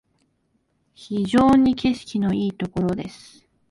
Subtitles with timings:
[0.95, 3.45] 非常に景色のいいところです